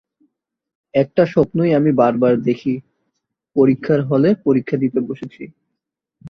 একটা 0.93 1.23
স্বপ্নই 1.31 1.71
আমি 1.79 1.91
বারবার 2.01 2.33
দেখি-পরীক্ষা 2.47 3.95
হলে 4.09 4.29
পরীক্ষা 4.45 4.75
দিতে 4.83 4.99
বসেছি। 5.09 5.43